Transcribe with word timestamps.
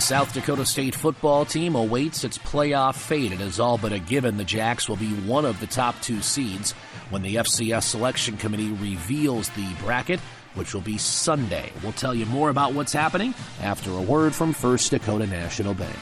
The 0.00 0.06
South 0.06 0.32
Dakota 0.32 0.64
State 0.64 0.94
football 0.94 1.44
team 1.44 1.74
awaits 1.74 2.24
its 2.24 2.38
playoff 2.38 2.94
fate. 2.94 3.32
It 3.32 3.40
is 3.42 3.60
all 3.60 3.76
but 3.76 3.92
a 3.92 3.98
given 3.98 4.38
the 4.38 4.44
Jacks 4.44 4.88
will 4.88 4.96
be 4.96 5.12
one 5.12 5.44
of 5.44 5.60
the 5.60 5.66
top 5.66 6.00
two 6.00 6.22
seeds 6.22 6.72
when 7.10 7.20
the 7.20 7.34
FCS 7.34 7.82
selection 7.82 8.38
committee 8.38 8.70
reveals 8.70 9.50
the 9.50 9.68
bracket, 9.82 10.18
which 10.54 10.72
will 10.72 10.80
be 10.80 10.96
Sunday. 10.96 11.70
We'll 11.82 11.92
tell 11.92 12.14
you 12.14 12.24
more 12.24 12.48
about 12.48 12.72
what's 12.72 12.94
happening 12.94 13.34
after 13.60 13.90
a 13.90 14.00
word 14.00 14.34
from 14.34 14.54
First 14.54 14.90
Dakota 14.90 15.26
National 15.26 15.74
Bank. 15.74 15.98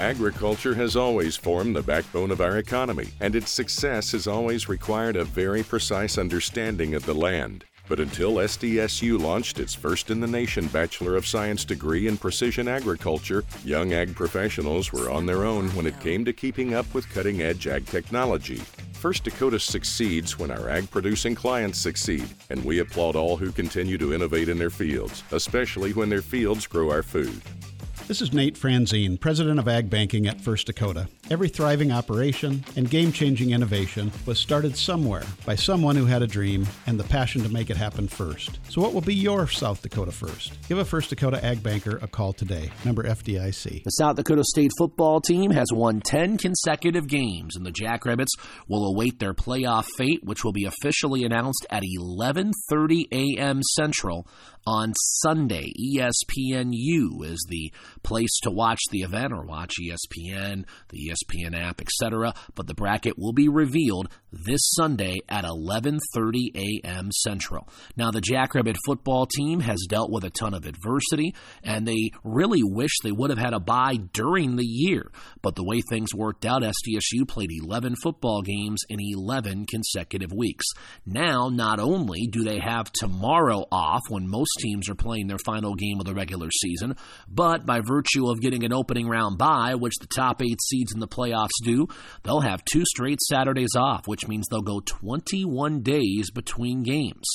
Agriculture 0.00 0.74
has 0.74 0.96
always 0.96 1.36
formed 1.36 1.76
the 1.76 1.82
backbone 1.82 2.30
of 2.30 2.40
our 2.40 2.56
economy, 2.56 3.10
and 3.20 3.36
its 3.36 3.50
success 3.50 4.12
has 4.12 4.26
always 4.26 4.66
required 4.66 5.16
a 5.16 5.26
very 5.26 5.62
precise 5.62 6.16
understanding 6.16 6.94
of 6.94 7.04
the 7.04 7.14
land. 7.14 7.66
But 7.86 8.00
until 8.00 8.36
SDSU 8.36 9.20
launched 9.20 9.60
its 9.60 9.74
first 9.74 10.10
in 10.10 10.20
the 10.20 10.26
nation 10.26 10.68
Bachelor 10.68 11.16
of 11.16 11.26
Science 11.26 11.64
degree 11.64 12.06
in 12.06 12.16
precision 12.16 12.66
agriculture, 12.66 13.44
young 13.62 13.92
ag 13.92 14.14
professionals 14.14 14.92
were 14.92 15.10
on 15.10 15.26
their 15.26 15.44
own 15.44 15.68
when 15.70 15.86
it 15.86 16.00
came 16.00 16.24
to 16.24 16.32
keeping 16.32 16.74
up 16.74 16.92
with 16.94 17.08
cutting 17.10 17.42
edge 17.42 17.66
ag 17.66 17.86
technology. 17.86 18.62
First 18.94 19.24
Dakota 19.24 19.60
succeeds 19.60 20.38
when 20.38 20.50
our 20.50 20.70
ag 20.70 20.90
producing 20.90 21.34
clients 21.34 21.78
succeed, 21.78 22.26
and 22.48 22.64
we 22.64 22.78
applaud 22.78 23.16
all 23.16 23.36
who 23.36 23.52
continue 23.52 23.98
to 23.98 24.14
innovate 24.14 24.48
in 24.48 24.58
their 24.58 24.70
fields, 24.70 25.22
especially 25.30 25.92
when 25.92 26.08
their 26.08 26.22
fields 26.22 26.66
grow 26.66 26.90
our 26.90 27.02
food. 27.02 27.42
This 28.06 28.22
is 28.22 28.32
Nate 28.32 28.54
Franzen, 28.54 29.20
President 29.20 29.58
of 29.58 29.68
Ag 29.68 29.90
Banking 29.90 30.26
at 30.26 30.40
First 30.40 30.66
Dakota. 30.66 31.08
Every 31.30 31.48
thriving 31.48 31.90
operation 31.90 32.62
and 32.76 32.90
game 32.90 33.10
changing 33.10 33.52
innovation 33.52 34.12
was 34.26 34.38
started 34.38 34.76
somewhere 34.76 35.22
by 35.46 35.54
someone 35.54 35.96
who 35.96 36.04
had 36.04 36.20
a 36.20 36.26
dream 36.26 36.66
and 36.86 37.00
the 37.00 37.04
passion 37.04 37.42
to 37.44 37.48
make 37.48 37.70
it 37.70 37.78
happen 37.78 38.08
first. 38.08 38.58
So, 38.68 38.82
what 38.82 38.92
will 38.92 39.00
be 39.00 39.14
your 39.14 39.48
South 39.48 39.80
Dakota 39.80 40.12
first? 40.12 40.52
Give 40.68 40.76
a 40.76 40.84
First 40.84 41.08
Dakota 41.08 41.42
Ag 41.42 41.62
Banker 41.62 41.98
a 42.02 42.06
call 42.06 42.34
today. 42.34 42.70
Member 42.84 43.04
FDIC. 43.04 43.84
The 43.84 43.90
South 43.90 44.16
Dakota 44.16 44.44
State 44.44 44.72
football 44.76 45.22
team 45.22 45.50
has 45.50 45.68
won 45.72 46.02
10 46.02 46.36
consecutive 46.36 47.08
games, 47.08 47.56
and 47.56 47.64
the 47.64 47.72
Jackrabbits 47.72 48.34
will 48.68 48.84
await 48.84 49.18
their 49.18 49.34
playoff 49.34 49.86
fate, 49.96 50.22
which 50.24 50.44
will 50.44 50.52
be 50.52 50.66
officially 50.66 51.24
announced 51.24 51.66
at 51.70 51.82
11:30 51.98 53.06
a.m. 53.12 53.62
Central 53.62 54.28
on 54.66 54.92
Sunday. 54.94 55.72
ESPNU 55.78 57.24
is 57.24 57.46
the 57.48 57.72
place 58.02 58.38
to 58.42 58.50
watch 58.50 58.80
the 58.90 59.02
event 59.02 59.32
or 59.32 59.44
watch 59.44 59.74
ESPN, 59.80 60.64
the 60.88 61.13
ESPN 61.14 61.58
app, 61.58 61.80
etc. 61.80 62.34
But 62.54 62.66
the 62.66 62.74
bracket 62.74 63.18
will 63.18 63.32
be 63.32 63.48
revealed 63.48 64.08
this 64.32 64.60
Sunday 64.74 65.18
at 65.28 65.44
11:30 65.44 66.54
a.m. 66.54 67.10
Central. 67.12 67.68
Now 67.96 68.10
the 68.10 68.20
Jackrabbit 68.20 68.76
football 68.84 69.26
team 69.26 69.60
has 69.60 69.86
dealt 69.88 70.10
with 70.10 70.24
a 70.24 70.30
ton 70.30 70.54
of 70.54 70.66
adversity 70.66 71.34
and 71.62 71.86
they 71.86 72.10
really 72.22 72.62
wish 72.62 72.92
they 73.02 73.12
would 73.12 73.30
have 73.30 73.38
had 73.38 73.54
a 73.54 73.60
bye 73.60 73.96
during 74.12 74.56
the 74.56 74.66
year. 74.66 75.10
But 75.42 75.54
the 75.54 75.64
way 75.64 75.80
things 75.80 76.14
worked 76.14 76.44
out, 76.44 76.62
SDSU 76.62 77.26
played 77.28 77.50
11 77.52 77.96
football 78.02 78.42
games 78.42 78.82
in 78.88 78.98
11 79.00 79.66
consecutive 79.66 80.32
weeks. 80.32 80.64
Now, 81.06 81.48
not 81.48 81.78
only 81.78 82.26
do 82.26 82.42
they 82.44 82.58
have 82.58 82.90
tomorrow 82.92 83.64
off 83.70 84.02
when 84.08 84.28
most 84.28 84.50
teams 84.60 84.88
are 84.88 84.94
playing 84.94 85.26
their 85.26 85.38
final 85.44 85.74
game 85.74 86.00
of 86.00 86.06
the 86.06 86.14
regular 86.14 86.48
season, 86.50 86.96
but 87.28 87.66
by 87.66 87.80
virtue 87.80 88.28
of 88.28 88.40
getting 88.40 88.64
an 88.64 88.72
opening 88.72 89.08
round 89.08 89.38
bye, 89.38 89.74
which 89.74 89.94
the 90.00 90.06
top 90.06 90.42
8 90.42 90.58
seeds 90.62 90.92
in 90.92 91.00
the 91.00 91.03
playoffs 91.06 91.50
do, 91.62 91.86
they'll 92.22 92.40
have 92.40 92.64
two 92.64 92.84
straight 92.84 93.20
Saturdays 93.20 93.74
off, 93.76 94.06
which 94.06 94.28
means 94.28 94.46
they'll 94.48 94.62
go 94.62 94.80
21 94.80 95.82
days 95.82 96.30
between 96.30 96.82
games. 96.82 97.26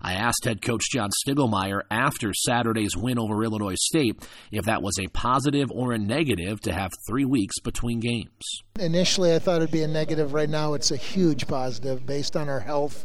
I 0.00 0.14
asked 0.14 0.44
head 0.44 0.62
coach 0.62 0.84
John 0.92 1.10
Stiegelmeier 1.24 1.82
after 1.90 2.32
Saturday's 2.34 2.96
win 2.96 3.18
over 3.18 3.42
Illinois 3.42 3.76
State 3.78 4.26
if 4.50 4.64
that 4.64 4.82
was 4.82 4.98
a 4.98 5.08
positive 5.08 5.70
or 5.70 5.92
a 5.92 5.98
negative 5.98 6.60
to 6.62 6.72
have 6.72 6.90
three 7.06 7.24
weeks 7.24 7.58
between 7.60 8.00
games. 8.00 8.62
Initially, 8.78 9.34
I 9.34 9.38
thought 9.38 9.56
it'd 9.56 9.70
be 9.70 9.82
a 9.82 9.88
negative. 9.88 10.34
Right 10.34 10.48
now, 10.48 10.74
it's 10.74 10.90
a 10.90 10.96
huge 10.96 11.46
positive 11.46 12.06
based 12.06 12.36
on 12.36 12.48
our 12.48 12.60
health 12.60 13.04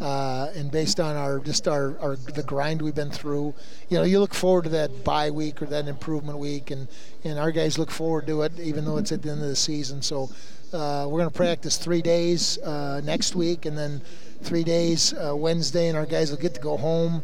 uh, 0.00 0.48
and 0.54 0.70
based 0.70 0.98
on 1.00 1.16
our 1.16 1.38
just 1.38 1.68
our, 1.68 1.98
our 2.00 2.16
the 2.16 2.42
grind 2.42 2.82
we've 2.82 2.94
been 2.94 3.10
through. 3.10 3.54
You 3.88 3.98
know, 3.98 4.04
you 4.04 4.18
look 4.18 4.34
forward 4.34 4.64
to 4.64 4.70
that 4.70 5.04
bye 5.04 5.30
week 5.30 5.62
or 5.62 5.66
that 5.66 5.86
improvement 5.86 6.38
week, 6.38 6.70
and 6.70 6.88
and 7.22 7.38
our 7.38 7.52
guys 7.52 7.78
look 7.78 7.90
forward 7.90 8.26
to 8.26 8.42
it, 8.42 8.58
even 8.58 8.84
though 8.84 8.96
it's 8.96 9.12
at 9.12 9.22
the 9.22 9.30
end 9.30 9.42
of 9.42 9.48
the 9.48 9.56
season. 9.56 10.02
So. 10.02 10.30
Uh, 10.72 11.06
we're 11.06 11.20
going 11.20 11.30
to 11.30 11.36
practice 11.36 11.76
three 11.76 12.02
days 12.02 12.58
uh, 12.58 13.00
next 13.04 13.36
week, 13.36 13.64
and 13.64 13.78
then 13.78 14.02
three 14.44 14.64
days 14.64 15.12
uh, 15.14 15.34
Wednesday, 15.34 15.88
and 15.88 15.96
our 15.96 16.06
guys 16.06 16.30
will 16.30 16.38
get 16.38 16.54
to 16.54 16.60
go 16.60 16.76
home 16.76 17.22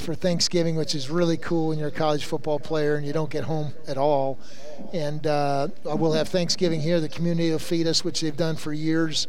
for 0.00 0.14
Thanksgiving, 0.14 0.76
which 0.76 0.94
is 0.94 1.10
really 1.10 1.36
cool 1.36 1.68
when 1.68 1.78
you're 1.78 1.88
a 1.88 1.92
college 1.92 2.24
football 2.24 2.58
player 2.58 2.96
and 2.96 3.06
you 3.06 3.12
don't 3.12 3.30
get 3.30 3.44
home 3.44 3.72
at 3.86 3.98
all. 3.98 4.38
And 4.92 5.26
uh, 5.26 5.68
we'll 5.84 6.12
have 6.12 6.28
Thanksgiving 6.28 6.80
here. 6.80 7.00
The 7.00 7.08
community 7.08 7.50
will 7.50 7.58
feed 7.58 7.86
us, 7.86 8.02
which 8.04 8.22
they've 8.22 8.36
done 8.36 8.56
for 8.56 8.72
years. 8.72 9.26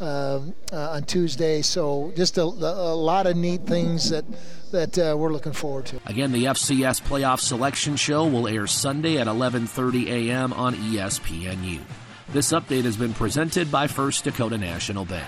Uh, 0.00 0.40
uh, 0.72 0.90
on 0.90 1.04
Tuesday, 1.04 1.62
so 1.62 2.12
just 2.16 2.36
a, 2.36 2.42
a, 2.42 2.96
lot 2.96 3.28
of 3.28 3.36
neat 3.36 3.62
things 3.62 4.10
that 4.10 4.24
that 4.72 4.98
uh, 4.98 5.14
we're 5.16 5.32
looking 5.32 5.52
forward 5.52 5.86
to. 5.86 6.00
Again, 6.06 6.32
the 6.32 6.46
FCS 6.46 7.00
playoff 7.00 7.38
selection 7.38 7.94
show 7.94 8.26
will 8.26 8.48
air 8.48 8.66
Sunday 8.66 9.18
at 9.18 9.28
11:30 9.28 10.08
a.m. 10.08 10.52
on 10.52 10.74
ESPNU. 10.74 11.80
This 12.30 12.50
update 12.50 12.82
has 12.82 12.96
been 12.96 13.14
presented 13.14 13.70
by 13.70 13.86
First 13.86 14.24
Dakota 14.24 14.58
National 14.58 15.04
Bank. 15.04 15.24